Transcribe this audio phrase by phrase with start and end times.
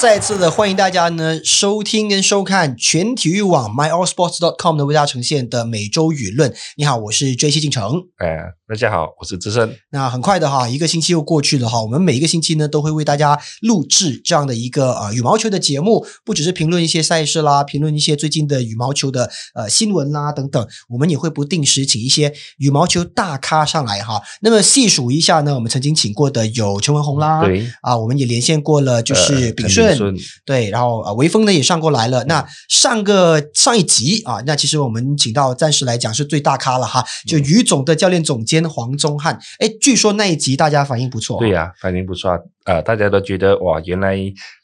[0.00, 6.54] 再次的欢迎大家呢收听跟收看全体育网 myallsports.com 的为大家呈现的每周舆论。
[6.78, 8.04] 你好，我是 J C 进城。
[8.16, 9.76] 哎，大家好，我是资深。
[9.90, 11.82] 那很快的哈，一个星期又过去了哈。
[11.82, 20.66] 我们每一个星期呢，都会为大家录制这样的一个呃羽毛球的节目，不只是评论一些赛事啦，评论一些最近的羽毛球的呃新闻啦等等。
[20.88, 24.22] 我们也会不定时请一些羽毛球大咖上来哈。
[24.40, 29.89] 那么细数一下呢，我们曾经请过的有陈文宏啦，对啊，我们也连线过了，就是呃炳顺。
[29.96, 32.24] 顺对，然后啊，维峰呢也上过来了。
[32.24, 39.38] 那上个上一集啊，那其实我们请到暂时来讲是最大咖了哈，就于总的教练总监黄宗汉。
[39.58, 41.38] 哎，据说那一集大家反应不错。
[41.38, 42.38] 对呀、反应不错啊。
[42.70, 44.16] 呃，大家都觉得哇，原来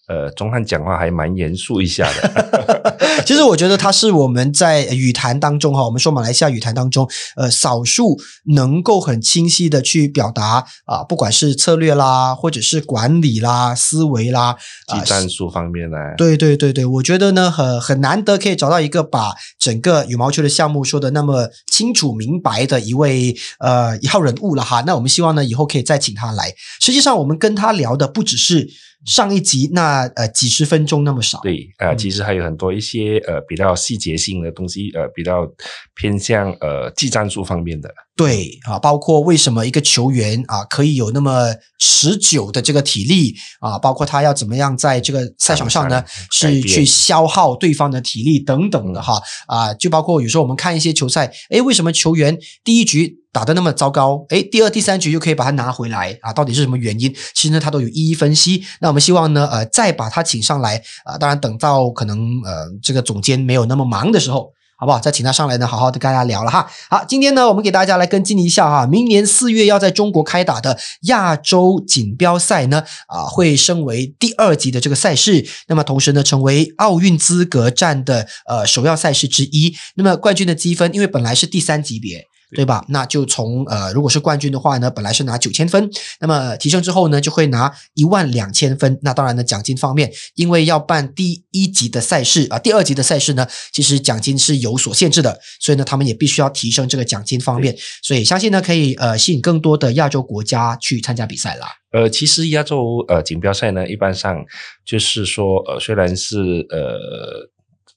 [0.06, 2.96] 呃，钟汉讲话还蛮严肃一下的。
[3.26, 8.16] 其实我觉得他是我们在语坛当中哈，我们说马来西亚语坛当中，呃，少数
[8.54, 24.82] 能够很清晰的去表达啊、不管是策略啦，或者是管理啦、思维啦，啊、技战术方面呢，对对对对，我觉得呢，很很难得可以找到一个把整个羽毛球的项目说的那么清楚明白的一位呃一号人物了哈。
[24.86, 26.52] 那我们希望呢，以后可以再请他来。
[26.80, 28.68] 实际上，我们跟他聊的不只是
[29.06, 35.46] 上一集那呃几十分钟那么少，对，呃，嗯其实还有很多一些呃比较细节性的东西，呃，比较
[35.94, 37.88] 偏向呃技战术方面的。
[38.16, 56.32] 对啊，包括为什么一个球员啊可以有那么持久的这个体力啊，包括他要怎么样在这个赛场上呢，是去消耗对方的体力等等的哈啊，就包括有时候我们看一些球赛，诶，为什么球员第一局打得那么糟糕，诶，第二、第三局就可以把它拿回来啊？
[56.32, 57.14] 到底是什么原因？
[57.34, 58.64] 其实呢，他都有一一分析。
[58.80, 64.54] 那我们我们希望呢，呃，再把他请上来啊，当然等到可能呃这个总监没有那么忙的时候。
[64.78, 64.98] 好不好？
[64.98, 66.68] 再请他上来呢，好好的跟大家聊了哈。
[66.90, 79.74] 好，今天呢，我们给大家来跟进一下哈，明年四月要在中国开打的亚洲锦标赛呢，啊，会升为第二级的这个赛事，那么同时呢，成为奥运资格战的呃首要赛事之一。
[79.94, 82.26] 那么冠军的积分，因为本来是第三级别。
[82.54, 82.84] 对吧？
[82.88, 85.90] 那就从呃，如果是冠军的话呢，本来是拿九千分，
[86.20, 88.98] 那么提升之后呢，就会拿一万两千分。
[89.02, 97.76] 那当然呢，奖金方面，因为要办第一级的赛事啊，第二级的赛事呢，其实奖金是有所限制的，所以呢，他们也必须要提升这个奖金方面。
[98.02, 101.66] 所以相信呢，可以呃吸引更多的亚洲国家去参加比赛啦。
[101.92, 104.44] 呃，其实亚洲呃锦标赛呢，一般上
[104.84, 106.36] 就是说呃，虽然是
[106.70, 107.48] 呃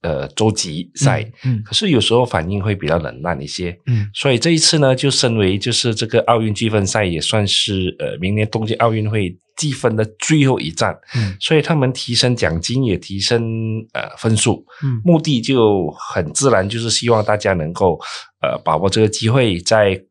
[0.01, 3.77] 呃洲级赛，嗯可是有时候反应会比较冷淡一些。
[3.87, 4.09] 嗯。
[4.13, 11.35] 所以这一次呢，就身为就是这个奥运积分赛，也算是呃明年东京奥运会积分的最后一站，嗯。
[11.39, 13.41] 所以他们提升奖金也提升
[13.93, 15.01] 呃分数，嗯。
[15.03, 17.99] 目的就很自然，就是希望大家能够
[18.41, 20.01] 呃把握这个机会，在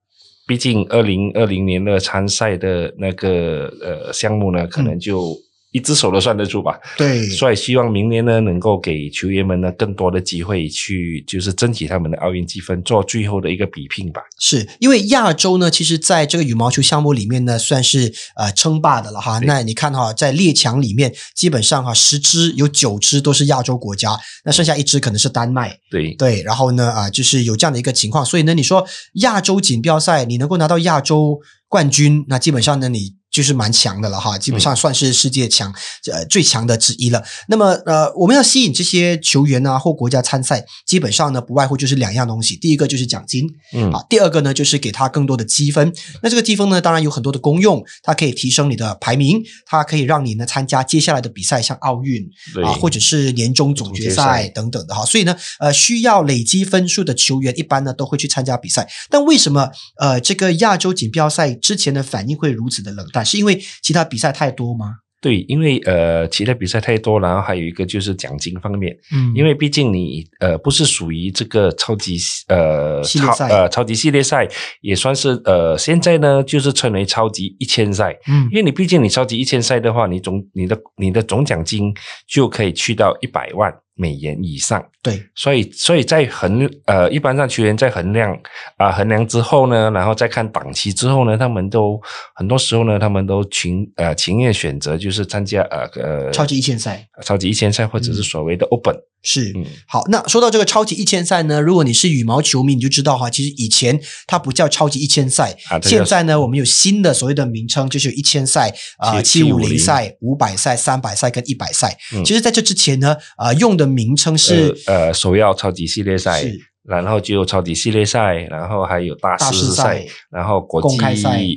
[0.46, 5.36] 毕竟二零二零年的参赛的那个呃项目呢，可能就
[5.72, 6.78] 一只手都算得住吧。
[6.96, 14.22] 对所以希望明年呢，能够给球员们呢更多的机会去，就是争取他们的奥运积分，做最后的一个比拼吧。
[14.40, 19.38] 是因为亚洲呢，其实在这个羽毛球项目里面呢，算是呃称霸的了哈。
[19.40, 25.78] 那你看哈，在列强里面，基本上哈十支有九支都是亚洲国家，那剩下一支可能是丹麦。
[25.90, 33.17] 对，对，然后呢啊、就是有这样的一个情况，所以呢，你说亚洲锦标赛你能够拿到亚洲冠军，那基本上呢你。
[33.30, 35.72] 就是蛮强的了哈，基本上算是世界强，
[36.10, 37.22] 呃最强的之一了。
[37.48, 45.92] 那么呃，我们要吸引这些球员啊或国家参赛，基本上呢不外乎就是两样东西，第一个就是奖金，嗯，啊，第二个呢，就是给他更多的积分。
[46.22, 52.26] 那这个积分呢，当然有很多的功用，它可以提升你的排名，它可以让你呢参加接下来的比赛，像奥运
[52.64, 55.04] 啊，或者是年终总决赛等等的哈。
[55.04, 58.88] 所以呢，呃，需要累积分数的球员，一般呢都会去参加比赛。
[59.10, 59.68] 但为什么
[59.98, 63.17] 呃这个亚洲锦标赛之前的反应会如此的冷淡？
[63.24, 64.96] 是因为其他比赛太多吗？
[65.20, 74.48] 对，因为呃，其他比赛太多，然后还有一个就是奖金方面，嗯因为毕竟你呃不是属于这个超级呃超系列赛呃超级系列赛，
[74.80, 81.92] 也算是呃现在呢就是称为超级一千赛，嗯因为你毕竟你超级一千赛的话，你总你的你的总奖金
[82.28, 84.82] 就可以去到一百万美元以上。
[85.02, 88.36] 对，所以，所以在衡呃，一般上球员在衡量
[88.76, 92.00] 啊、衡量之后呢，然后再看档期之后呢，他们都
[92.34, 97.08] 很多时候呢，他们都情呃情愿选择就是参加呃呃超级一千赛。
[97.24, 99.52] 超级一千赛或者是所谓的 Open，是。
[99.56, 111.96] 嗯，好，那说到这个超级一千赛呢，如果你是羽毛球迷，你就知道哈，其实以前它不叫超级一千赛，现在呢，我们有新的所谓的名称，就是有一千赛、啊七七五零750赛、五百赛、三百赛跟一百赛。
[112.14, 112.24] 嗯。
[112.24, 116.44] 其实在这之前呢，啊用的名称是呃呃首要超级系列赛，
[116.84, 119.82] 然后就超级系列赛，然后还有大大师师赛。
[119.82, 120.98] 赛，然后国际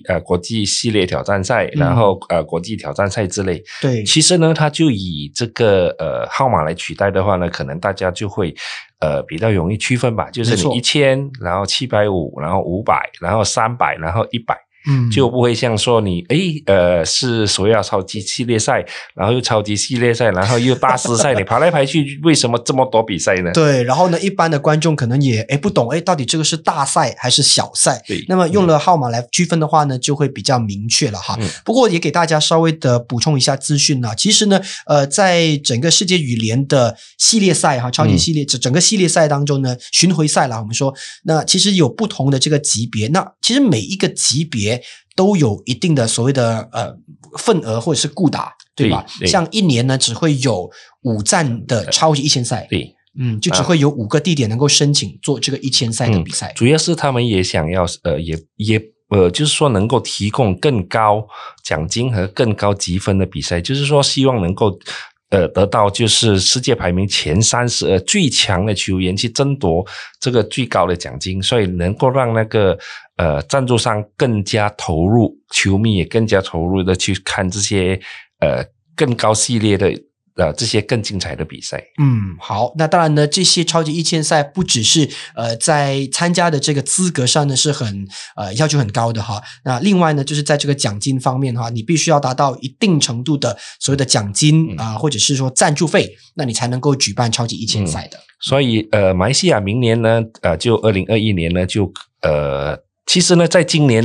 [0.08, 1.80] 呃国际系列挑战赛，嗯。
[1.80, 3.64] 然后呃国际挑战赛之类。
[3.82, 8.54] 对，其实呢，它就以这个呃号码来取代的话呢，可能大家就会
[9.00, 14.58] 呃比较容易区分吧，就是你一千，然后七百五，然后五百，然后三百，然后一百。
[14.88, 23.52] 嗯，就不会像说你诶呃是所要超级系列赛，然后又超级系列赛，然后又大师赛，你排来排去，为什么这么多比赛呢？
[23.54, 28.02] 对，然后呢，一般的观众可能也诶不懂，诶，到底这个是大赛还是小赛？
[28.08, 31.38] 对那么用了号码来区分的话呢，就会比较明确了哈。
[31.40, 34.10] 嗯不过也给大家稍微的补充一下资讯呢。
[34.18, 40.94] 其实呢，呃，在整个世界羽联的系列赛哈，超级嗯系列整、整个系列赛当中呢，巡回赛啦，我们说
[41.24, 44.71] 那其实有不同的这个级别，那其实每一个级别
[45.16, 46.96] 都有一定的所谓的呃
[47.38, 49.04] 份额或者是固打，对吧？
[49.20, 50.70] 对对像一年呢，只会有
[51.02, 52.68] 五站的超级一千赛。
[52.70, 56.54] 对，嗯，就只会有五个地点能够申请做这个一千赛的比赛。
[56.56, 61.28] 主要是他们也想要呃也也呃就是说能够提供更高
[61.64, 64.78] 奖金和更高积分的比赛，就是说希望能够。
[65.32, 69.86] 呃，得到就是世界排名前三十呃最强的球员去争夺
[70.20, 72.78] 这个最高的奖金，所以能够让那个
[73.16, 78.00] 呃赞助商更加投入，球迷也更加投入的去看这些
[78.40, 78.62] 呃
[78.96, 79.90] 更高系列的
[80.42, 81.78] 呃这些更精彩的比赛。
[82.02, 98.18] 嗯，好，那当然呢，这些超级一千赛不只是呃在参加的这个资格上呢是很呃要求很高的哈，那另外呢就是在这个奖金方面的话，你必须要达到一定程度的所谓的奖金嗯啊、或者是说赞助费，那你才能够举办超级一千赛的。
[98.40, 101.92] 所以呃，马来西亚明年呢，呃，就二零二一年呢，就
[102.22, 104.04] 呃，其实呢，在今年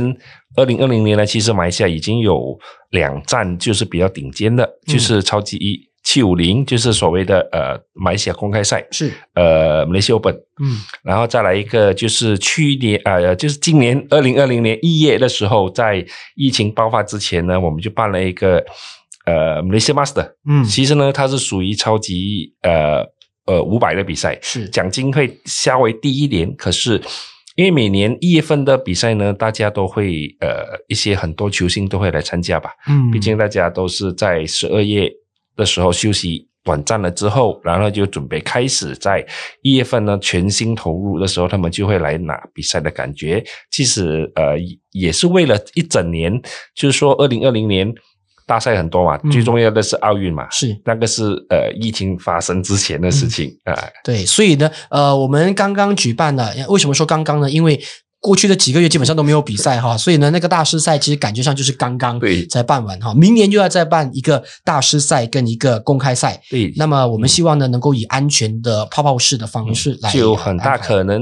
[0.55, 2.57] 二零二零年呢，其实马来西亚已经有
[2.91, 10.77] 两站就是比较顶尖的，嗯就是超级一七五零，就是所谓的呃马来西亚公开赛，是，呃，马来西亚 Open，嗯。
[11.03, 16.05] 然后再来一个就是去年呃，就是今年二零二零年一月的时候，在
[16.35, 18.63] 疫情爆发之前呢，我们就办了一个
[19.25, 23.03] 呃 Malaysia Master，嗯，其实呢，它是属于超级呃
[23.45, 24.69] 呃五百的比赛，是。
[24.69, 27.01] 奖金会稍微低一点，可是
[27.55, 35.11] 因为每年一月份的比赛呢，大家都会呃一些很多球星都会来参加吧，嗯，毕竟大家都是在十二月
[35.57, 39.25] 的时候休息短暂了之后，然后就准备开始在
[39.61, 43.43] 一月份呢全心投入的时候，他们就会来拿比赛的感觉。
[43.71, 44.55] 其实呃
[44.91, 46.41] 也是为了一整年，
[46.75, 47.93] 就是说二零二零年
[48.45, 53.73] 大赛很多嘛，嗯最重要的是奥运嘛，是那个是呃疫情发生之前的事情啊。
[54.03, 57.49] 对，所以呢，呃，我们刚刚举办了，为什么说刚刚呢？
[57.49, 57.77] 因为
[58.19, 66.41] 过去的几个月基本上都没有比赛哈，所以呢，那个大师赛其实感觉上就是刚刚对才办完哈，明年又要再办一个大师赛跟一个公开赛。
[66.49, 71.21] 对，那么我们希望呢，能够以安全的泡泡式的方式来，嗯就很大可能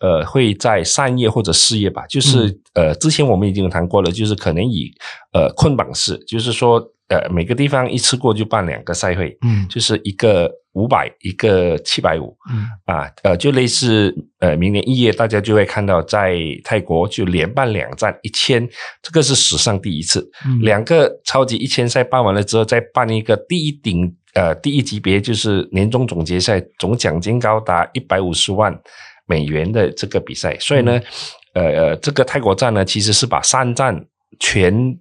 [0.00, 4.90] 呃会在三月或者四月吧，就是、嗯呃之前我们已经有谈过了，就是可能以
[5.32, 18.66] 呃捆绑式，就是说呃每个地方一次过就办两个赛会，嗯就是一个五百，一个七百五嗯啊，呃就类似呃明年一月大家就会看到在泰国就连办两站一千，
[19.02, 20.28] 这个是史上第一次。
[20.46, 28.76] 嗯两个超级一千赛办完了之后，再办一个第一顶呃第一级别，就是年终总决赛，总奖金高达一百五十万
[29.26, 30.56] 美元的这个比赛。
[30.58, 31.00] 所以呢，
[31.52, 34.04] 呃呃，这个泰国站呢，其实是把三站
[34.40, 35.00] 全部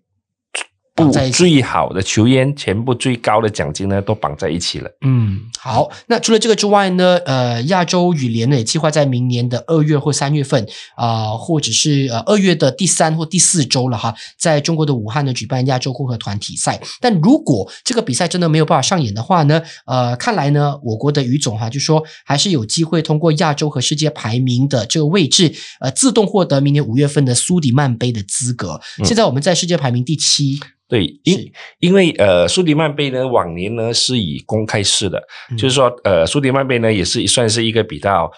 [0.96, 4.90] 绑在一起最好的球员，全部最高的奖金呢，都绑在一起了。
[5.02, 5.90] 嗯，好。
[6.08, 16.80] 那除了这个之外呢，呃，亚洲羽联呢也计划在明年的二月或三月份啊、或者是呃二月的第三或第四周了哈，在中国的武汉呢举办亚洲混合团体赛。
[17.02, 28.80] 但如果这个比赛真的没有办法上演的话呢，呃，看来呢，我国的羽总哈就说还是有机会通过亚洲和世界排名的这个位置，呃，自动获得明年五月份的苏迪曼杯的资格。
[29.00, 30.60] 嗯现在我们在世界排名第七，
[30.94, 35.18] 对，因因为呃，苏迪曼杯呢，往年呢是以公开式的，
[35.50, 38.32] 嗯就是说呃，苏迪曼杯呢也是算是一个比较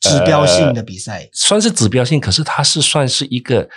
[0.00, 1.28] 指标性的呃比赛。
[1.34, 3.68] 算是指标性，可是它是算是一个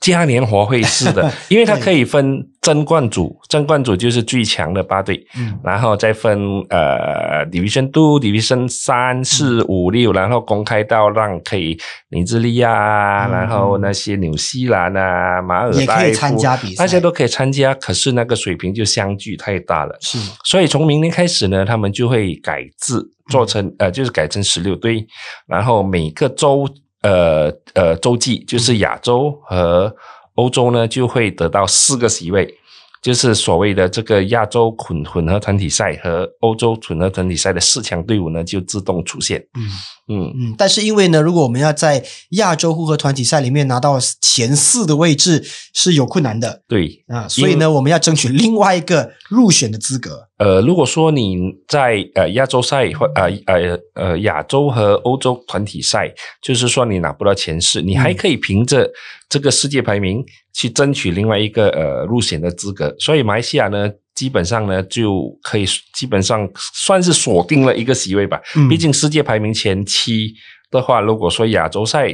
[0.00, 5.58] 嘉年华会似的， 因为它可以分争冠组，争冠组就是最强的八队，嗯。
[5.62, 6.40] 然后再分
[6.70, 11.78] 呃 Division Two、Division 三、四、五、六，然后公开到让可以
[12.08, 16.82] 尼日利亚啊，嗯然后那些纽西兰啊、马尔也可以代夫参加比赛。
[16.82, 19.94] 大家都可以参加，可是那个水平就相距太大了。
[20.00, 20.18] 是。
[20.44, 25.06] 所以从明年开始呢，他们就会改制，做成呃，就是改成十六队，
[25.46, 26.66] 然后每个州
[27.02, 29.94] 呃呃洲际，就是亚洲和
[30.34, 32.54] 欧洲呢，就会得到四个席位，
[33.02, 39.40] 就是所谓的这个亚洲混混合团体赛和欧洲混合团体赛的四强队伍呢，就自动出现。
[39.54, 39.68] 嗯
[40.10, 47.04] 嗯，嗯，但是因为呢，如果我们要在亚洲混合团体赛里面拿到前四的位置是有困难的对。
[47.06, 50.26] 啊，所以呢，我们要争取另外一个入选的资格。
[50.38, 51.38] 呃，如果说你
[51.68, 56.12] 在呃亚洲赛或呃呃呃亚洲和欧洲团体赛，
[56.42, 58.90] 就是说你拿不到前四，你还可以凭着
[59.28, 62.94] 这个世界排名去争取另外一个呃入选的资格。
[62.98, 65.64] 所以马来西亚呢，基本上呢就可以
[65.94, 68.40] 基本上算是锁定了一个席位吧。
[68.56, 68.68] 嗯。
[68.68, 70.34] 毕竟世界排名前七
[70.70, 72.08] 的话，如果说亚洲赛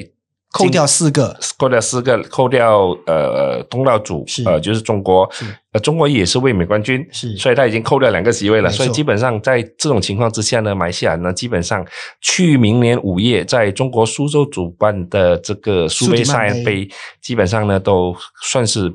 [0.53, 5.45] 扣掉四个，扣掉四个，扣掉呃东道主呃就是中国是，
[5.77, 11.85] 呃中国也是卫冕冠军，是所以他已经扣掉两个席位了，所以基本上在这种情况之下呢，马来西亚呢基本上
[12.23, 16.89] 去明年五月在中国苏州主办的这个苏杯赛杯，
[17.21, 18.91] 基本上呢都算是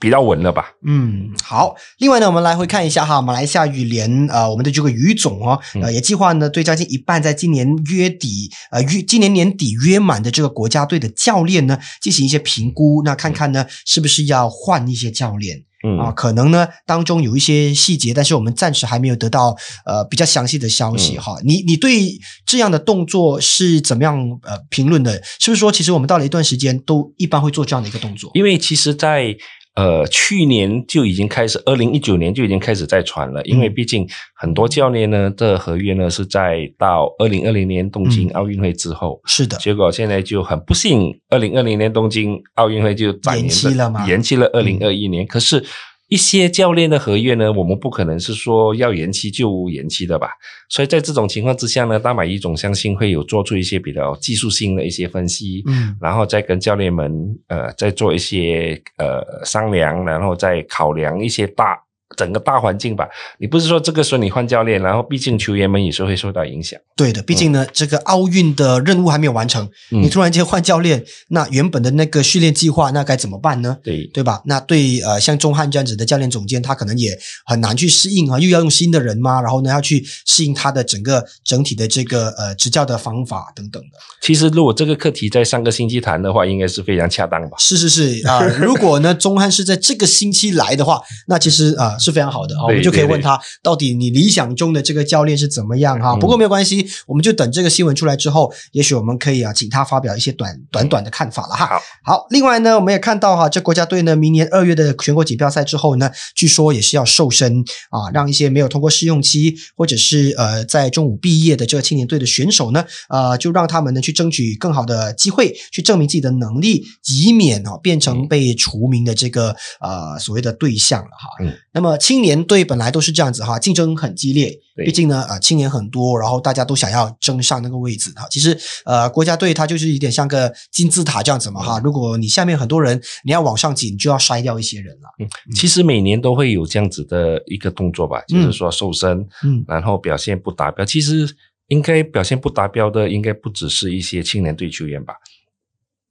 [0.00, 0.72] 比较稳了吧。
[0.84, 1.76] 嗯，好。
[1.98, 15.64] 另外呢，我们来回看一下哈，马来西亚羽联呃，我们的这个羽总哦，呃，嗯也计划呢对将近一半在今年月底呃约今年年底约满的这个国家队的教练呢进行一些评估，那看看呢是不是要换一些教练。
[15.82, 19.56] 嗯啊，可能呢当中有一些细节，但是我们暂时还没有得到
[19.86, 21.36] 呃比较详细的消息嗯哈。
[21.42, 25.22] 你你对这样的动作是怎么样呃评论的？
[25.38, 28.30] 是不是说其实我们到了一段时间都一般会做这样的一个动作？
[28.34, 29.34] 因为其实在，
[29.74, 33.42] 呃去年就已经开始，二零一九年就已经开始在传了。
[33.44, 45.26] 因为嗯毕竟很多教练呢的合约呢是在到二零二零年东京嗯奥运会之后，是的，结果现在就很不幸，二零二零年东京奥运会就延延期了吗延期了二零二一年。
[45.26, 45.64] 可是，
[46.10, 50.28] 一些教练的合约呢，我们不可能是说要延期就延期的吧？
[50.68, 57.10] 所以在这种情况之下呢，大马一总相信会有做出一些比较技术性的一些分析，嗯然后再跟教练们
[57.46, 61.78] 呃再做一些呃商量，然后再考量一些大
[62.16, 63.08] 整个大环境吧。
[63.38, 66.78] 你不是说这个时候你换教练，然后毕竟球员们也是会受到影响。
[66.96, 73.78] 对的，毕竟呢，这个奥运的任务还没有完成，嗯你突然间换教练，那原本的那个训练计划，那该怎么办呢？
[73.82, 74.42] 对，对吧？
[74.44, 83.98] 那对呃，像钟汉这样子的教练总监，他可能也很难去适应啊，又要用新的人嘛，然后呢要去适应他的整个整体的这个呃执教的方法等等的。
[84.20, 87.56] 其实如果这个课题在上个星期谈的话，应该是非常恰当吧。
[87.58, 96.12] 是是是啊、如果呢钟汉是在这个星期来的话，那其实啊、是非常好的啊，我们就可以问他到底你理想中的这个教练是怎么样哈。
[96.14, 101.66] 嗯不过没有关系，我们就等这个新闻出来之后，也许我们可以啊请他发表一些短短短的看法了哈。
[101.66, 121.44] 好，好，另外呢，我们也看到哈，这国家队呢，明年二月的全国锦标赛之后呢，据说也是要瘦身啊，让一些没有通过试用期或者是呃在中午毕业的这个青年队的选手呢，呃，就让他们呢去争取更好的机会，去证明自己的能力，以免哦变成嗯被除名的这个呃所谓的对象了哈。
[121.44, 128.26] 嗯那么青年队本来都是这样子哈，竞争很激烈，毕竟呢呃青年很多，然后大家都想要争上那个位置哈。
[128.30, 135.08] 其实呃国家队它就是有点像个金字塔这样子嘛哈，如果你下面很多人，你要往上挤，你就要筛掉一些人了。
[135.18, 140.84] 嗯其实每年都会有这样子的一个动作吧，就是说瘦身，嗯然后表现不达标。
[140.84, 141.28] 其实
[141.68, 145.14] 应该表现不达标的，应该不只是一些青年队球员吧。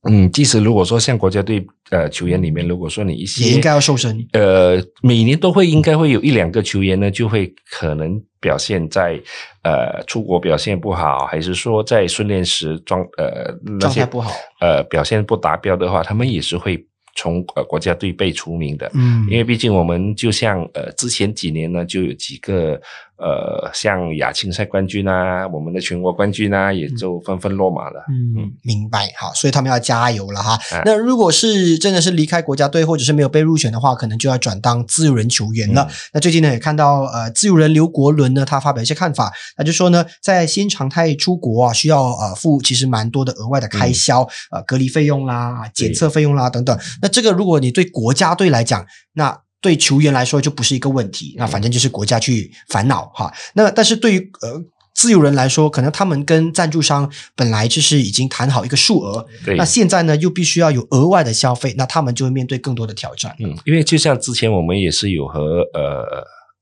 [0.04, 9.20] 嗯，即使如果说像国家队呃球员里面，如果说你一些也应该要瘦身呃，每年都会应该会有一两个球员呢，就会可能表现在
[9.64, 14.32] 呃出国表现不好，还是说在训练时状呃那些状态不好。
[14.62, 16.82] 呃表现不达标的话，他们也是会
[17.18, 18.90] 从呃国家队被除名的。
[18.94, 22.80] 嗯因为毕竟我们就像呃之前几年呢，就有几个
[23.20, 28.04] 呃像亚青赛冠军啊，我们的全国冠军啊，也就纷纷落马了。
[28.10, 29.12] 嗯，明白。
[29.18, 30.54] 好，所以他们要加油了哈。
[30.72, 35.84] 啊那如果是真的是离开国家队，或者是没有被入选的话，可能就要转当自由人球员了。
[35.90, 44.22] 嗯那最近呢，也看到呃，自由人刘国伦呢，他发表一些看法，他就说呢，在新常态出国啊，需要呃付其实蛮多的额外的开销，
[44.52, 46.80] 呃，隔离费用啦、检测费用啦等等。
[47.02, 53.34] 那这个如果你对国家队来讲，那对球员来说就不是一个问题，那反正就是国家去烦恼哈。
[53.54, 54.64] 那但是对于呃
[54.94, 63.36] 自由人来说，可能他们跟赞助商本来就是已经谈好一个数额，对那现在呢又必须要有额外的消费，那他们就会面对更多的挑战。
[63.40, 66.06] 嗯，因为就像之前我们也是有和呃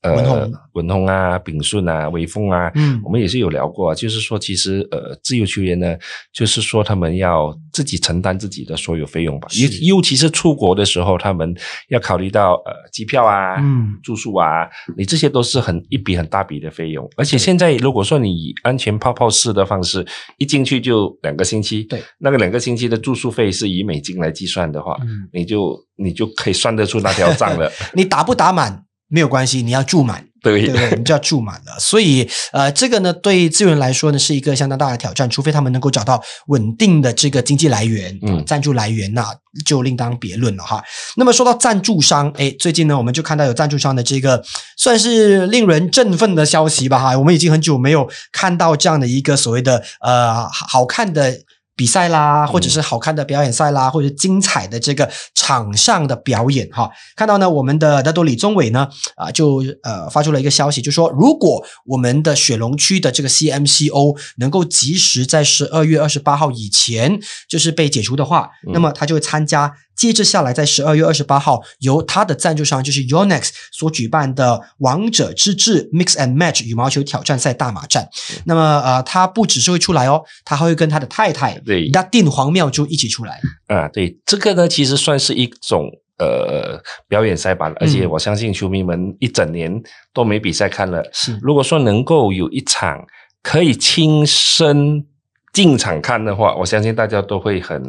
[0.09, 2.99] 呃文宏文宏啊、炳顺啊、威风啊，嗯。
[3.03, 5.95] 我们也是有聊过啊，就是说其实呃自由球员呢，
[6.33, 11.55] 就是说他们要自己承担自己的所有费用吧，尤尤其是出国的时候，他们
[11.89, 13.95] 要考虑到呃机票啊、嗯。
[14.03, 20.05] 住宿啊，你这些都是很一笔很大笔的费用，而且现在如果说你以安全泡泡式的方式，
[20.37, 27.71] 一进去就两个星期，对，那个两个星期的住宿费是以美金来计算的话，嗯，你就你就可以算得出那条账了。
[27.93, 30.25] 你打不打满没有关系，你要住满。
[30.39, 30.97] 对对不对？
[30.97, 31.77] 你就要住满了。
[31.81, 39.25] 所以呃，这个呢，对资源来说呢，是一个相当大的挑战，除非他们能够找到稳定的这个经济来源、嗯赞助来源那
[39.65, 40.81] 就另当别论了哈。
[41.15, 44.41] 那么说到赞助商，哎，最近呢，我们就看到有赞助商的这个
[44.77, 47.17] 算是令人振奋的消息吧哈。
[47.17, 51.39] 我们已经很久没有看到这样的一个所谓的呃好看的。
[51.77, 68.73] 比赛啦，或者是好看的表演赛啦，或者精彩的这个场上的表演哈，看到呢，我们的大多李宗伟呢啊，就呃发出了一个消息，就说如果我们的雪龙区的这个 CMCO 能够及时在十二月二十八号以前就是被解除的话，嗯。
[68.73, 78.03] 那么他就会参加接着下来在十二月二十八号由他的赞助商就是 Yonex 所举办的王者之志 Mix and Match 羽毛球挑战赛大马战。
[78.03, 83.41] 嗯那么呃，他不只是会出来哦，他还会跟他的太太对那定黄妙珠一起出来。
[83.67, 85.89] 啊，对，这个呢，其实算是一种
[86.19, 89.81] 呃表演赛吧，而且嗯我相信球迷们一整年
[90.13, 91.03] 都没比赛看了。
[91.11, 93.03] 是如果说能够有一场
[93.41, 95.05] 可以亲身
[95.53, 97.81] 进场看的话，我相信大家都会很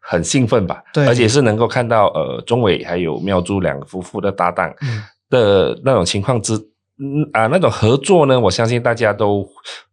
[0.00, 0.82] 很兴奋吧。
[0.92, 9.46] 对而且是能够看到呃钟伟还有妙珠两夫妇的搭档嗯的那种情况之嗯啊那种合作呢，我相信大家都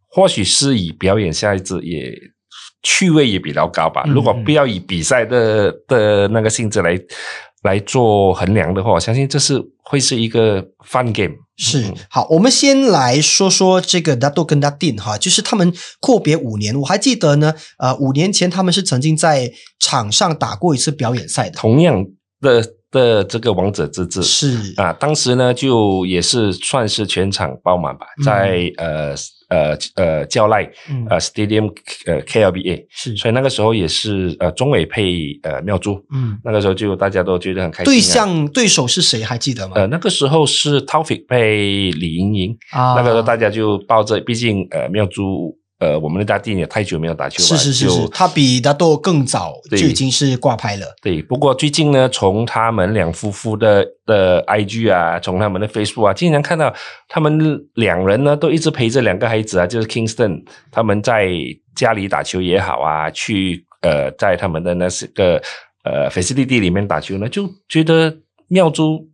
[0.07, 2.13] 或许是以表演下一支也。
[2.87, 4.03] 趣味也比较高吧。
[4.05, 6.95] 嗯如果不要以比赛的的那个性质来
[7.65, 11.35] 来做衡量的话，我相信这是会是一个 fun game。
[11.57, 11.93] 是嗯。
[12.09, 22.05] 好，我们先来说说这个 Dato 跟 Datin 哈，就是他们阔别五年，我还记得呢，呃，五年前他们是曾经在场上打过一次表演赛的，同样
[22.39, 24.73] 的的这个王者之志是。
[24.77, 28.23] 啊，当时呢就也是算是全场爆满吧，嗯。
[28.23, 29.15] 在呃
[29.55, 31.05] 呃呃教赖嗯。
[31.09, 31.71] 呃 Stadium
[32.05, 33.15] 呃 KLBA，是。
[33.15, 37.85] 所以那个时候也是呃中伟配呃妙珠，嗯，那个时候就大家都觉得很开心、啊。
[37.85, 39.73] 对象对手是谁还记得吗？
[39.75, 42.95] 呃那个时候是 Taufik 配李盈莹，啊。
[42.95, 56.73] 那个时候大家就抱着，毕竟呃妙珠呃我们的大弟也太久没有打球了，是是是是，他比 Dato 更早就已经是挂牌了，对，不过最近呢，从他们两夫妇的的 IG 啊，从他们的 Facebook 啊，经常看到
[57.09, 61.29] 他们两人呢都一直陪着两个孩子啊，就是 Kingston 他们在
[61.75, 65.41] 家里打球也好啊，去呃在他们的那是个
[65.83, 68.15] 呃 facility 里面打球呢，就觉得
[68.47, 69.05] 妙珠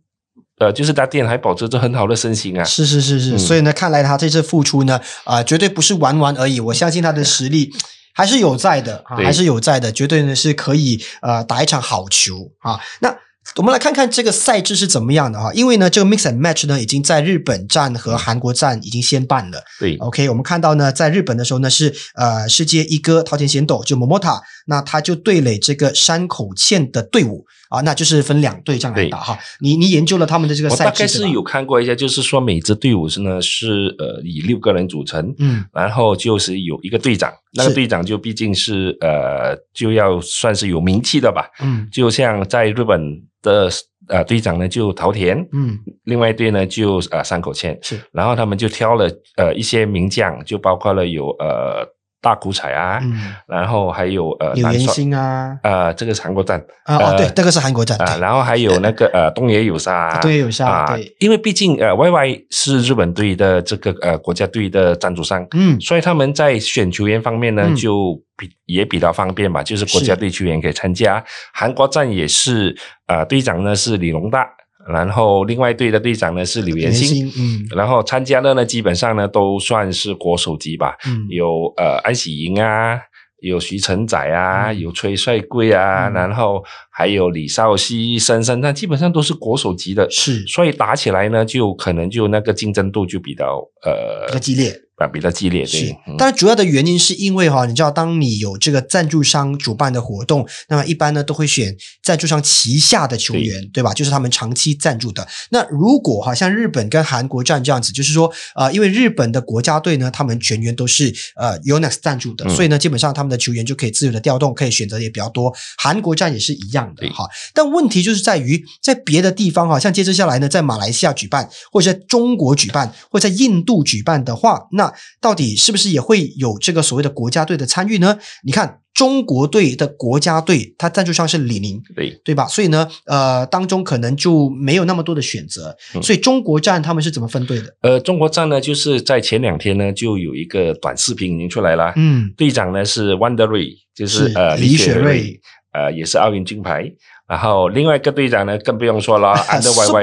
[0.62, 7.70] 呃就是他店还保持着很好的身形啊，是是是是，嗯所以呢，看来他这次复出呢，啊、绝对不是玩玩而已，我相信他的实力。
[8.14, 12.78] 还是有在的啊，还是有在的，绝对呢是可以呃打一场好球啊。
[13.00, 13.08] 那
[13.56, 19.64] 我们来看看这个赛制是怎么样的哈，因为呢，这个 mix and match 呢已经在日本站和韩国站已经先办了。
[19.80, 29.38] 对 OK，我们看到呢，在日本的时候呢是呃世界一哥桃田贤斗就 Momota，那他就对垒这个山口茜的队伍啊，那就是分两队这样来打哈。
[29.60, 30.90] 你你研究了他们的这个赛制对吧？
[30.90, 35.64] 大概是有看过一下，就是说每支队伍是呢是呃以六个人组成，嗯。
[35.72, 41.88] 然后就是有一个队长，那个队长就毕竟是呃就要算是有名气的吧，嗯。
[41.90, 43.00] 就像在日本
[43.40, 43.70] 的
[44.08, 45.78] 呃队长呢就桃田，嗯。
[46.04, 47.98] 另外一队呢就呃山口茜，是。
[48.12, 51.86] 然后他们就挑了呃一些名将，就包括了有呃
[52.22, 53.34] 大谷彩啊，嗯。
[53.46, 55.58] 然后还有呃男帅星啊。
[55.62, 58.20] 呃这个是韩国站啊哦呃对，这个是韩国站啊，对。
[58.20, 65.78] 然后还有那个呃东野有沙，东野有沙啊对，因为毕竟呃 YY 是日本队的这个呃国家队的赞助商，嗯。
[65.80, 67.76] 所以他们在选球员方面呢，嗯。
[67.76, 71.22] 就比也比较方便吧，就是国家队球员可以参加。
[71.52, 72.74] 韩国站也是
[73.08, 74.48] 呃队长呢是李龙大，
[74.88, 77.26] 然后另外队的队长呢是柳柳岩新。
[77.38, 77.66] 嗯。
[77.76, 81.26] 然后参加的呢，基本上呢都算是国手级吧，嗯。
[81.28, 82.98] 有呃安喜莹啊，
[83.40, 84.80] 有徐承宰啊，嗯。
[84.80, 86.12] 有崔帅贵啊，嗯。
[86.14, 86.64] 然后
[86.94, 94.80] 还有李少熙、申申，那基本上都是国手级的，是所以打起来呢，就可能就那个竞争度就比较呃比较激烈。
[94.96, 103.92] 啊比较激烈，是对，嗯，当然主要的原因是因为哈，你知道，当你有这个赞助商主办的活动，那么一般呢都会选赞助商旗下的球员，对吧？
[103.92, 105.26] 就是他们长期赞助的。
[105.50, 115.52] 那如果哈像日本跟韩国站这样子，就是说呃，因为日本的国家队呢，他们全员都是呃 Yonex 赞助的，嗯所以呢，基本上他们的球员就可以自由的调动，可以选择也比较多。
[115.78, 128.18] 韩国站也是一样的对哈，但问题就是在于在别的地方哈，像接着下来呢，在马来西亚举办，或者在中国举办，或者在印度举办的话，那到底是不是也会有这个所谓的国家队的参与呢？
[128.44, 132.46] 你看中国队的国家队，他赞助商是李宁，对，对吧？
[132.46, 135.74] 所以呢，呃，当中可能就没有那么多的选择。
[135.94, 137.74] 嗯所以中国站他们是怎么分队的？
[137.80, 145.40] 呃，中国站呢，就是在前两天呢，就有一个短视频已经出来了，嗯，队长呢是 Wonder Ray，就是是呃李雪雪芮
[145.72, 146.90] 呃，也是奥运金牌。
[147.28, 150.02] 然后另外一个队长呢，更不用说了，安德 Y Y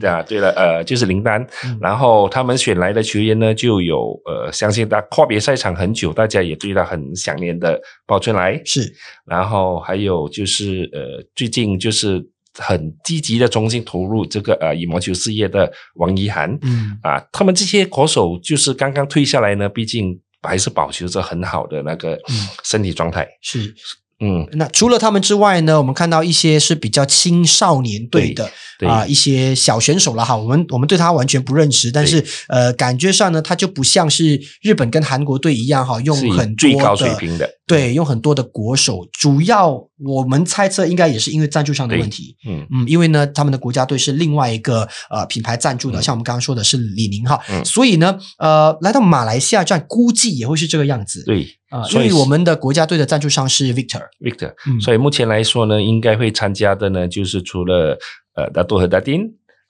[0.00, 1.46] 的 啊，对了，呃，就是林丹。
[1.80, 8.92] 然后他们选来的球员呢，就有呃，相信他阔别赛场很久，大家也对他很想念的鲍春来是。
[9.24, 12.20] 然后还有就是呃，最近就是
[12.58, 16.50] 很积极的重新投入这个呃羽毛球事业的王一涵。
[16.62, 22.18] 嗯啊，他们这些国手就是刚刚退下来呢，毕竟还是保持着很好的那个
[22.64, 23.28] 身体状态。
[23.40, 23.72] 是。
[24.18, 28.50] 嗯，那除了他们之外呢，我们看到一些是比较青少年队的
[28.88, 30.34] 啊，一些小选手了哈。
[30.34, 39.06] 我们我们对他完全不认识，但是呃，感觉上呢，他就不像是日本跟韩国队一样哈，用很最高水平的，对，用很多的国手。
[39.12, 39.72] 主要
[40.04, 51.46] 我们猜测应该也是因为赞助上的问题，嗯嗯，因为呢，他们的国家队是另外一个呃品牌赞助的，像我们刚刚说的是李宁哈，所以呢，呃，来到马来西亚站估计也会是这个样子，对。
[51.68, 57.98] 啊，所以我们的国家队的赞助商是 Victor，Victor，所以目前来说呢，应该会参加的呢，就是除了
[58.36, 59.22] 呃达多和达丁。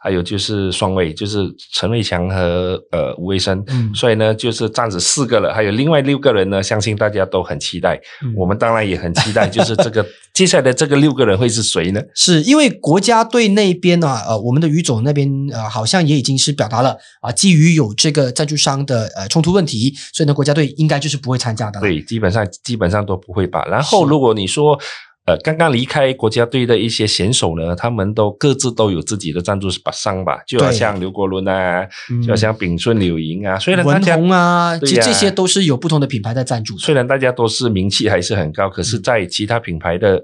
[0.06, 8.00] 还有就是双位，就是陈伟强和呃吴卫生，嗯，所以呢就是暂时四个了，还有另外六个人呢，相信大家都很期待，
[8.36, 12.00] 我们当然也很期待，就是这个接下来的这个六个人会是谁呢？
[12.14, 21.80] 是因为国家队那边呢，呃，我们的于总那边呃，好像也已经是表达了啊，基于有这个赞助商的呃冲突问题，所以呢，国家队应该就是不会参加的。
[21.80, 23.66] 对，基本上基本上都不会吧。
[23.68, 24.78] 然后如果你说。
[25.26, 31.84] 呃，刚刚离开国家队的一些选手呢，他们都各自都有自己的赞助商吧，就好像刘国伦啊，
[32.24, 36.78] 就好像炳顺、柳莹啊，虽然文宏啊，其实这些都是有不同的品牌在赞助。
[36.78, 40.22] 虽然大家都是名气还是很高，可是，在其他品牌的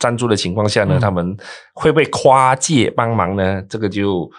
[0.00, 1.36] 赞助的情况下呢，他们
[1.72, 3.62] 会不会跨界帮忙呢？
[3.68, 4.30] 这个就。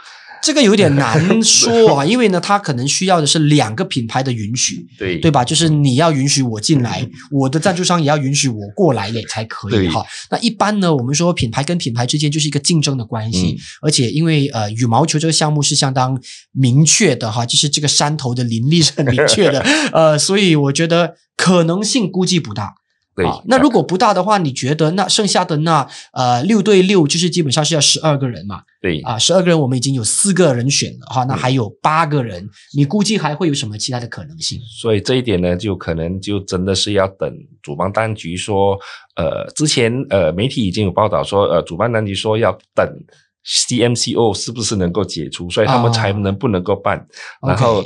[0.41, 5.43] 这个有点难说啊， 因为呢，它可能需要的是两个品牌的允许，对对吧？
[5.45, 10.03] 就是你要允许我进来，我的赞助商也要允许我过来嘞，才可以哈。
[10.29, 16.19] 那一般呢，我们说品牌跟品牌之间就是一个竞争的关系，而且因为呃羽毛球这个项目是相当
[16.51, 19.59] 明确的哈，就是这个山头的林立是很明确的，
[19.93, 22.80] 呃，所以我觉得可能性估计不大。
[23.23, 28.61] 对，那如果不大的话，你觉得那剩下的那呃六对六，就是基本上是要十二个人嘛？
[28.81, 34.59] 对啊，十二个人我们已经有四个人选了哈，那还有八个人，你估计还会有什么其他的可能性？
[34.81, 37.31] 所以这一点呢，就可能就真的是要等
[37.61, 38.77] 主办当局说，
[39.15, 42.87] 呃，之前呃媒体已经有报道说，呃，主办当局说要等
[43.45, 47.05] CMCO 是不是能够解除，所以他们才能不能够办。
[47.47, 47.83] 然后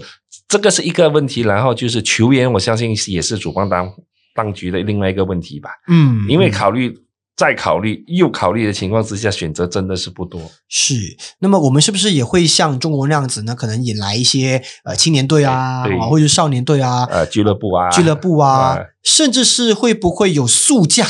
[0.48, 3.92] 这个是一个问题，然后就是球员，我相信也是主办当。
[4.36, 6.94] 当局的另外一个问题吧，嗯，因为考虑
[7.38, 10.40] 再考虑又考虑的情况之下，选择真的是不多。
[10.70, 10.96] 是，
[11.40, 13.56] 那么我们是不是也会像中国那样子呢？
[13.56, 21.06] 可能引来一些呃青年队啊，或者少年队啊，呃俱乐部啊，俱乐部啊，甚至是会不会有速降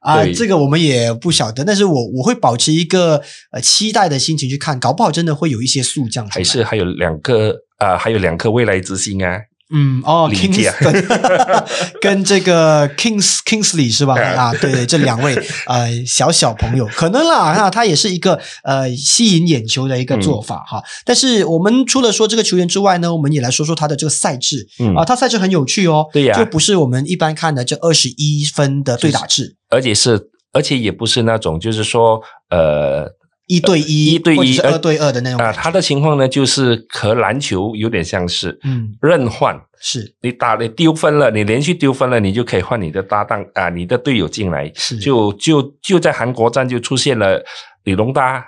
[0.00, 0.24] 啊？
[0.34, 1.64] 这个我们也不晓得。
[1.64, 6.26] 但是我我会保持一个呃期待的心情去看，搞不好真的会有一些速降。
[6.28, 9.38] 还是还有两个啊，还有两颗未来之星啊。
[9.74, 11.04] 嗯哦，Kingston
[12.00, 14.14] 跟这个 Kings Kingsley 是吧？
[14.14, 15.34] 啊，对对，这两位
[15.66, 20.82] 呃小小朋友可能啦，那他也是一个呃吸引眼球的一个做法哈。
[21.04, 33.10] 但是我们除了说这个球员之外呢，我们也来说说他的这个赛制啊，他赛制很有趣哦，对呀，就不是我们一般看的这二十一分的对打制，而且是而且也不是那种就是说呃。
[33.46, 35.52] 一对一，一对一，二对二的那种啊。
[35.52, 39.56] 他的情况呢，就是和篮球有点相似，嗯，任换。
[39.80, 47.40] 是，你打你丢分了，你连续丢分了，你就可以换你的搭档啊，你的队友进来，是，就就就在韩国站就出现了
[47.84, 48.44] 李龙大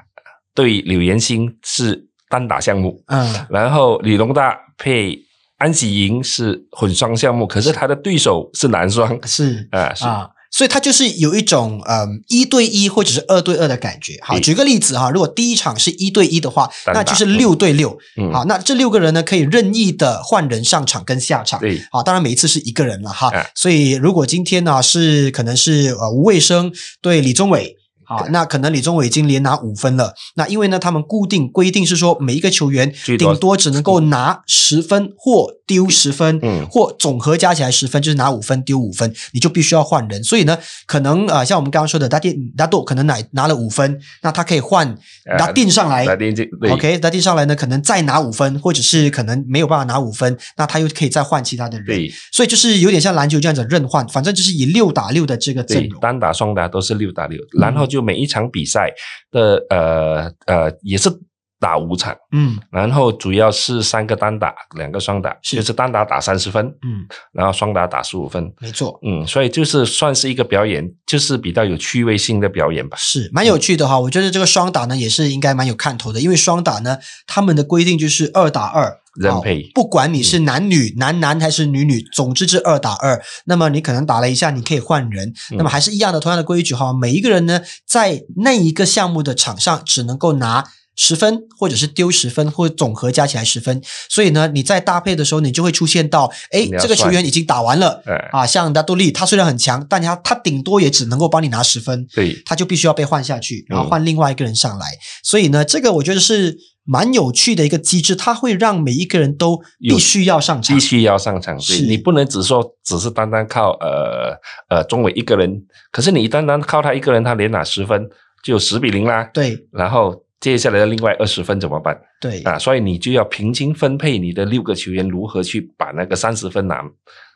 [0.55, 5.19] 对柳岩星是单打项目，嗯，然后李龙大配
[5.59, 7.71] 安喜莹是混双项目，可是。
[7.73, 9.69] 他的对手是男双，是。
[9.71, 10.05] 啊是。
[10.07, 10.31] 啊。
[10.51, 14.19] 所以它就是有一种嗯一对一或者是二对二的感觉。
[14.23, 17.97] 好，举个例子哈，如果第一场是一对一的话，那就是六对六。
[18.33, 21.59] 好，那这六个人呢可以任意的换人上场跟下场。
[21.61, 23.33] 对，好，当然每一次是一个人了哈。
[23.55, 27.78] 所以如果今天呢是可能是呃吴卫生对李宗伟。
[28.09, 30.15] 好，那可能李宗伟已经连拿五分了。
[30.37, 40.25] 那因为呢，他们固定规定是说，每一个球员顶多只能够拿十分或丢十分，嗯，或总和加起来十分，就是拿五分丢五分，你就必须要换人。
[40.25, 44.97] 所以呢，可能呃，像我们刚刚说的，达定达多可能拿拿了五分，那他可以换
[45.37, 51.87] 达定上来，达定这 OK，达定上来呢，可能再拿五分，或者是可能没有办法拿五分，那他又可以再换其他的人。
[51.87, 57.98] 对，所以就是有点像篮球这样子任换，反正就是以六打六的这个阵容，单打双打都是六打六，然后就。
[57.99, 58.93] 就每一场比赛
[59.33, 61.11] 的呃呃也是
[61.59, 68.53] 打五场，嗯然后主要是三个单打，两个双打，是就是单打打三十分，嗯，然后双打打十五分。
[68.61, 68.97] 没错。
[69.03, 72.97] 嗯，所以就是算是一个表演，就是比较有趣味性的表演吧。
[72.97, 79.01] 是蛮有趣的哈，我觉得这个双打呢也是应该蛮有看头的，因为双打呢，他们的规定就是二打二。
[79.19, 83.21] 人配哦不管你是男女、男男还是女女，总之是二打二。
[83.45, 86.93] 那么你可能打了一下，你可以换人，嗯那么还是一样的，同样的规矩哈。
[86.93, 90.65] 每一个人呢，在那一个项目的场上只能够拿
[90.97, 93.81] 十分，或者是丢十分，或者总和加起来十分。
[94.09, 98.03] 所以呢，你在搭配的时候，你就会出现到，哎这个球员已经打完了。
[98.05, 104.87] 呃，啊，像达多利，他虽然很强，但他他顶多也只能够帮你拿十分，对，他就必须要被换下去，然后嗯换另外一个人上来。
[105.23, 106.59] 所以呢，这个我觉得是
[106.91, 110.81] 蛮有趣的一个机制，它会让每一个人都必须要上场必。
[110.81, 114.35] 须要上场，是对你不能只说只是单单靠呃
[114.71, 118.09] 呃中伟一个人，可是你单单靠他一个人，他连拿十分
[118.43, 122.59] 就十比零啦，对然后接下来的另外二十分怎么办对，啊？
[122.59, 126.83] 所以你就要平均分配你的六个球员如何去把那个三十分拿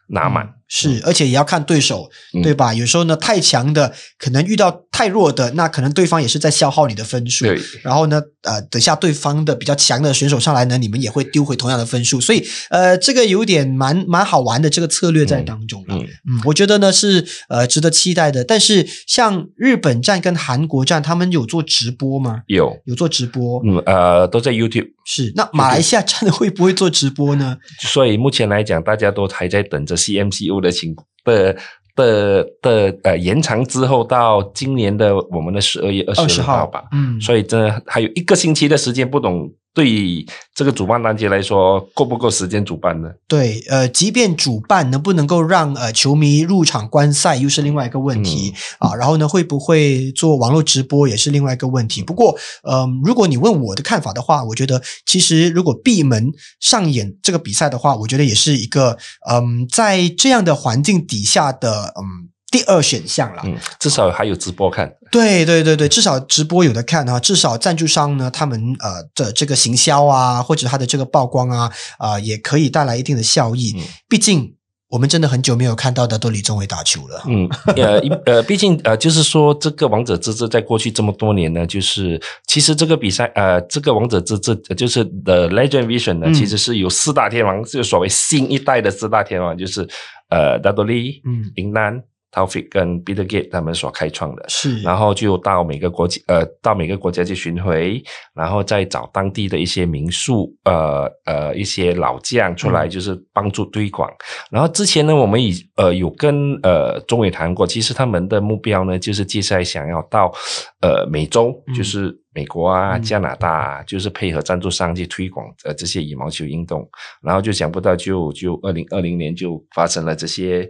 [0.07, 0.49] 拿满。
[0.75, 2.73] 是，而且也要看对手，嗯对吧？
[2.73, 7.45] 有时候呢，太强的可能遇到太弱的，那可能对方也是在消耗你的分数。
[7.45, 15.95] 对，然后呢，呃，等下对方的比较强的选手上来呢，你们也会丢回同样的分数，所以呃，这个有点蛮蛮好玩的这个策略在当中了。
[15.95, 18.43] 嗯，嗯，我觉得呢是呃值得期待的。
[18.43, 22.41] 但是像日本站跟韩国站，他们有做直播吗？
[22.47, 24.89] 有，有做直播，嗯呃，都在 YouTube。
[25.05, 25.33] 是。
[25.37, 27.59] 那马来西亚站的会不会做直播呢？
[27.81, 31.55] 所以目前来讲，大家都还在等着 CMCO 的情的
[31.95, 36.85] 的的呃延长之后，到今年的我们的十二月二二十号十号吧。
[36.93, 43.09] 嗯，所以真的还有一个星期的时间，不懂对于这个主办单节来说够不够时间主办呢？
[43.27, 48.95] 对，呃，即便主办能不能够让呃球迷入场观赛，又是另外一个问题、嗯啊。
[48.95, 52.03] 然后呢，会不会做网络直播，也是另外一个问题。
[52.03, 52.37] 不过，
[52.71, 56.31] 嗯、如果你问我的看法的话，我觉得其实如果闭门
[56.61, 58.99] 上演这个比赛的话，我觉得也是一个
[59.31, 63.43] 嗯，在这样的环境底下的嗯第二选项啦。
[63.45, 64.95] 嗯，至少还有直播看。
[65.11, 73.75] 对对对对，至少直播有的看啊，至少赞助商呢，他们呃的这个行销啊，或者他的这个曝光啊，啊、也可以带来一定的效益。
[73.77, 74.55] 嗯毕竟
[74.89, 77.23] 我们真的很久没有看到的都李宗伟打球了。
[77.27, 89.89] 嗯，呃，一呃，毕竟呃，就是说这个王者之志在过去这么多年呢，就是其实这个比赛呃，这个王者之治呃就是 The Legend Vision 呢，嗯其实是有四大天王，就所谓新一代的四大天王，就是
[90.29, 91.99] 呃，达多利、嗯，林丹、
[92.33, 94.45] Taufik 跟 b i t t e r g a t e 他们所开创的。
[94.49, 98.03] 是，然后就到每个国家呃，到每个国家去巡回，
[98.35, 104.11] 然后再找当地的一些民宿呃呃一些老将出来，嗯就是帮助推广。
[104.51, 110.33] 然后之前呢，我们已呃有跟呃中伟谈过，其实他们的目标呢，就是接下来想要到
[110.81, 116.89] 呃美洲，嗯就是美国啊、嗯加拿大啊，就是配合赞助商去推广呃这些羽毛球运动。
[117.23, 120.69] 然后就想不到就就二零二零年就发生了这些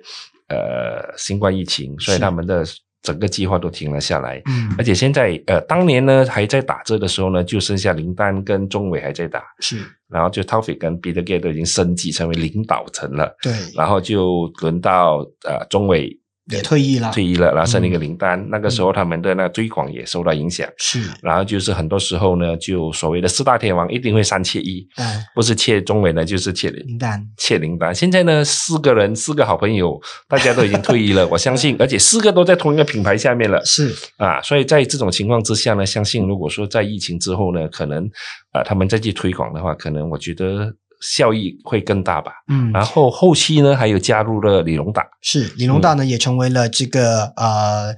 [0.52, 2.64] 呃新冠疫情，所以他们的
[3.02, 4.40] 整个计划都停了下来。
[4.46, 4.74] 嗯。
[4.78, 16.16] 而且现在呃，当年呢还在打折的时候呢，就剩下林丹跟钟伟还在打，是，然后就 t o f i 跟 Peter Gay 都已经升级成为领导层了，对，然后就轮到呃钟伟
[16.56, 18.02] 也退役了，退役了，然后剩了一个嗯。
[18.02, 20.68] 林丹，那个时候他们的那个推广也受到影响。
[20.76, 27.94] 是，然后就是很多时候呢，就所谓的四大天王一定会三切一，嗯，不是切中伟呢，就是切林丹，切林丹。
[27.94, 33.64] 现在呢，四个人，四个好朋友，大家都已经退役了， 我相信，而且四个都在同一个品牌下面了。
[33.64, 38.04] 是，啊，所以在这种情况之下呢，相信如果说在疫情之后呢，可能
[38.50, 42.32] 啊、他们再去推广的话，可能我觉得效益会更大吧。
[42.48, 47.94] 嗯，然后后期呢，还有加入了李荣达，是李荣达呢，也成为了这个呃，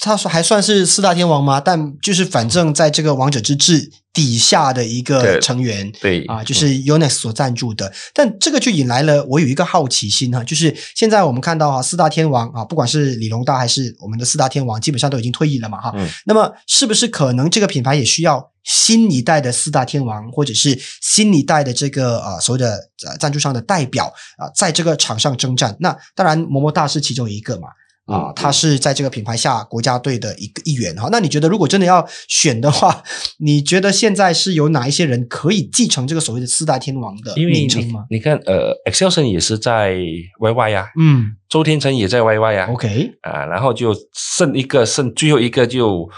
[0.00, 1.60] 他说还算是四大天王吗？
[1.60, 5.92] 但就是反正在这个王者之治底下的一个成员。
[6.00, 15.92] 对啊，就是 Yonex 所赞助的，但这个就引来了我有一个好奇心哈，就是现在我们看到啊，四大天王啊，不管是李龙大还是我们的四大天王，基本上都已经退役了嘛哈。
[15.94, 22.72] 嗯那么是不是可能这个品牌也需要新一代的四大天王，或者是新一代的这个呃所谓的
[23.06, 24.06] 呃赞助商的代表
[24.38, 25.76] 啊、在这个场上征战？
[25.80, 27.68] 那当然，么么哒是其中一个嘛。
[28.10, 31.08] 啊嗯，他是在这个品牌下国家队的一个一员哈。
[31.12, 33.02] 那你觉得，如果真的要选的话，
[33.38, 38.04] 你觉得现在是有哪一些人可以继承这个所谓的四大天王的名称吗？
[38.10, 39.94] 你看，呃，Excelson 也是在
[40.40, 46.08] YY 啊，嗯周天成也在 YY 啊，OK，啊，然后就剩一个，剩最后一个就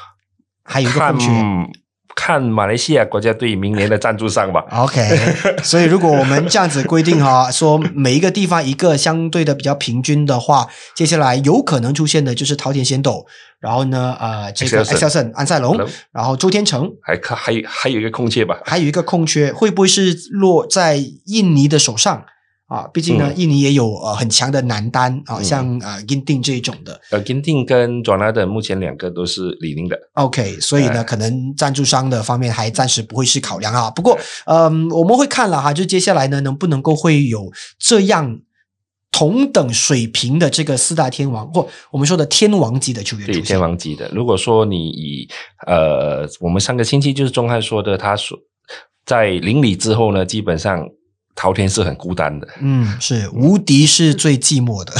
[0.65, 1.31] 还有一个看空缺
[2.15, 4.65] 看马来西亚国家队明年的赞助商吧。
[4.71, 5.01] OK，
[5.65, 13.27] 所以如果我们这样子规定哈，说每一个地方一个相对的比较平均的话，接下来有可能出现的就是桃田贤斗，
[13.59, 18.59] 然后呢，呃，这个 Excelson Excelson 安塞龙龙，然后周天成，还可还有还有一个空缺吧。
[18.65, 20.97] 还有一个空缺，会不会是落在
[21.27, 22.25] 印尼的手上
[22.73, 22.89] 啊？
[22.93, 26.99] 毕竟呢，嗯印尼也有呃很强的男单啊，嗯像呃 Ginting 这一种的。
[27.11, 29.99] 呃 g i n t i n 跟 Jonathan 目前两个都是李宁的。
[30.15, 33.91] OK，所以呢，哎可能赞助商的方面还暂时不会是考量啊。
[33.91, 38.41] 不过，嗯，我们会看了哈，就接下来呢，能不能够会有这样
[39.11, 43.45] 同等水平的这个四大天王，或我们说的天王级的球员出对现。
[43.45, 44.09] 天王级的。
[44.15, 45.29] 如果说你以
[45.67, 48.39] 呃，我们上个星期就是钟汉说的，他说
[49.05, 50.89] 在邻里之后呢，基本上
[51.35, 52.47] 桃田是很孤单的。
[52.61, 54.93] 嗯，是无敌是最寂寞的，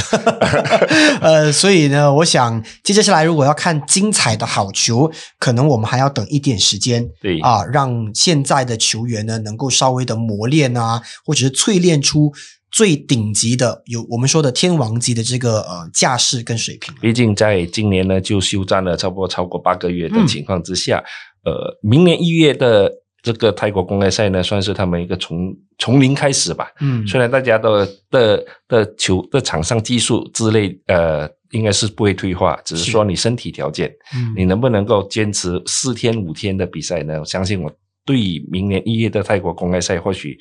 [1.21, 12.31] 呃，所以呢，我想接下来如果要看精彩的好球，可能我们还要等一点时间对啊，让现在的球员呢能够稍微的磨练啊，或者是淬炼出
[12.71, 16.93] 最顶级的有我们说的天王级的这个呃架势跟水平。
[16.99, 21.03] 毕竟在今年呢，就休战了差不多超过八个月的嗯情况之下，
[21.45, 22.91] 呃，明年一月的
[23.23, 26.69] 这个泰国公开赛呢，算是他们一个从从零开始吧。
[26.81, 37.17] 嗯虽然大家的的的球的场上技术之类，呃，应该是不会退化，只是是说你身体条件，嗯你能不能够坚持四天五天的比赛呢？
[37.21, 37.71] 我相信我
[38.05, 38.17] 对
[38.51, 40.37] 明年一月的泰国公开赛或许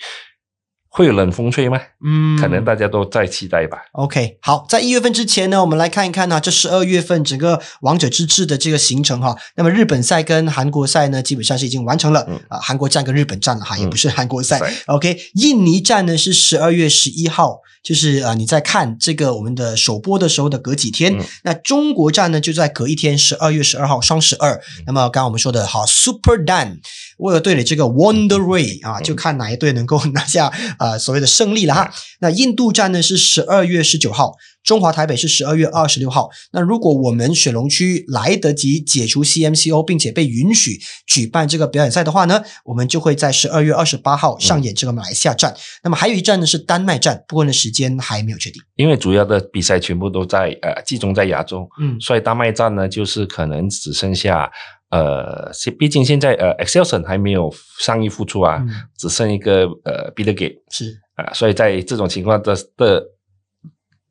[0.94, 1.80] 会有冷风吹吗？
[2.04, 3.78] 嗯可能大家都在期待吧。
[3.92, 9.34] OK，好，在一月份之前呢，我们来看一看呢、这十二月份整个王者之志的这个行程哈。
[9.56, 14.58] 那么日本赛跟韩国赛呢，基本上是已经完成了，嗯啊、韩国站跟日本站了哈，也不是韩国赛。
[14.58, 21.16] 赛 OK，印尼站呢是十二月十一号，就是啊你在看这个我们的首播的时候的隔几天。
[21.18, 24.52] 嗯那中国站呢就在隔一天，十二月十二号双十二。
[24.54, 26.80] 嗯那么刚刚我们说的好，Super Dan
[27.18, 30.52] 为了队里这个 Wonder Ray 啊，嗯就看哪一队能够拿下
[30.82, 31.92] 呃所谓的胜利了哈。
[32.20, 36.28] 那印度站呢是十二月十九号，中华台北是十二月二十六号。
[36.52, 45.54] 那如果我们雪龙区来得及解除 CMCO，并且被允许举办这个表演赛的话呢，我们就会在十二月二十八号上演这个马来西亚站。
[45.84, 48.62] 那么还有一站呢是丹麦站，不过呢时间还没有确定。
[48.76, 54.50] 因为主要的比赛全部都在呃集中在亚洲，嗯所以丹麦站呢就是可能只剩下
[54.92, 57.50] 呃，是毕竟现在呃 Excelson 还没有
[57.80, 63.02] 上一复出啊，嗯只剩一个呃 b i l l Gate 是啊、所以在这种情况的的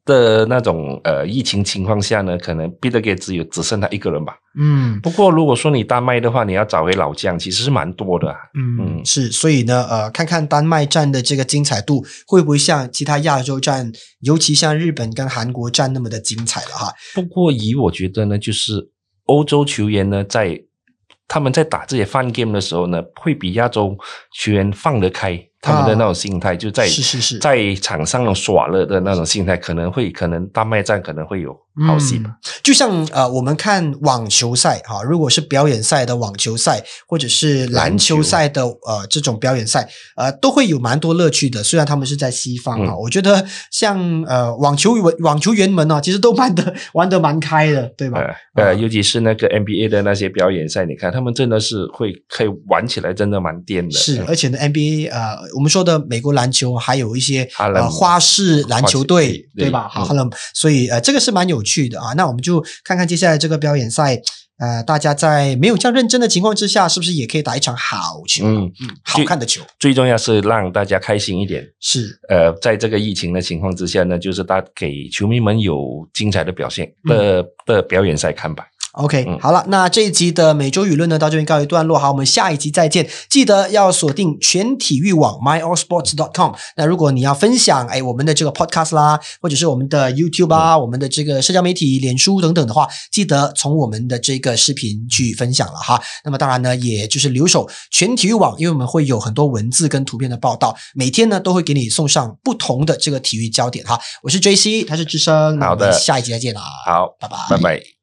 [0.03, 4.33] 的那种呃疫情情况下呢，可能 b i l l Gate 只有只剩他一个人吧。
[4.59, 8.35] 嗯不过如果说你丹麦的话，你要找回老将，其实是蛮多的、啊。
[8.55, 13.91] 嗯，嗯是，所以呢，呃，看看丹麦站的这个精彩度会不会像其他亚洲站，
[14.21, 16.91] 尤其像日本跟韩国站那么的精彩了哈。
[17.13, 18.89] 不过以我觉得呢，就是
[19.25, 20.59] 欧洲球员呢，在
[21.31, 23.97] 他们在打这些 fun game 的时候呢，会比亚洲
[24.33, 27.39] 球员放得开，他们的那种心态，就在啊是是是。
[27.39, 31.57] 在场上耍乐的那种心态，可能会可能丹麦战可能会有
[31.87, 32.29] 好戏吧。
[32.29, 41.63] 嗯就像呃，我们看网球赛哈，如果是表演赛的网球赛，或者是篮球赛的呃这种表演赛，呃，都会有蛮多乐趣的。
[41.63, 48.19] 虽然他们是在西方啊，嗯我觉得像呃网球员网球员们啊，其实都玩的 玩得蛮开的，对吧？
[48.55, 53.91] 呃呃，尤其是那个 NBA 的那些表演赛，你看他们真的是会可以玩起来，真的蛮颠的。
[53.97, 59.89] 是，嗯而且呢，NBA 呃，我们说的美国篮球还有一些呃花式篮球队，对对吧？
[59.95, 62.13] 对哈勒姆，所以呃，这个是蛮有趣的啊。
[62.13, 64.21] 那我们就看看接下来这个表演赛，
[64.59, 68.45] 呃，大家在没有这样认真的情况之下，是不是也可以打一场好球？
[68.45, 71.67] 嗯嗯，好看的球最重要是让大家开心一点。
[71.79, 78.65] 是呃，在这个疫情的情况之下呢，就是大给球迷们有精彩的表现的、的表演赛看吧。
[78.93, 83.09] OK，、嗯好了，那这一集的每周舆论呢到这边告一段落，好，我们下一集再见。
[83.29, 86.51] 记得要锁定全体育网 myallsports.com。
[86.75, 96.01] 那如果你要分享哎我们的这个 podcast 啦，或者是我们的 YouTube 啊，我们的这个社交媒体、脸书等等的话，记得从我们的这个视频去分享了哈。
[96.25, 103.97] 那么当然呢，也就是留守全体育网，因为我们会有很多文字跟图片的报道，每天呢都会给你送上不同的这个体育焦点哈。
[104.23, 108.00] 我是 JC，他是智生，那我好的们下一集再见啦，好，拜拜，拜拜。